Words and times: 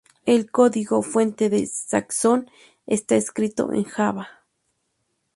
El 0.25 0.49
código 0.49 1.03
fuente 1.03 1.51
de 1.51 1.67
Saxon 1.67 2.49
está 2.87 3.15
escrito 3.15 3.71
en 3.71 3.83
Java. 3.83 4.29